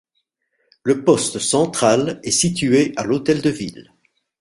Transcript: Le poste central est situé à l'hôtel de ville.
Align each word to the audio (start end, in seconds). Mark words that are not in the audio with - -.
Le 0.81 1.03
poste 1.03 1.37
central 1.37 2.19
est 2.23 2.31
situé 2.31 2.91
à 2.97 3.03
l'hôtel 3.03 3.39
de 3.43 3.51
ville. 3.51 3.93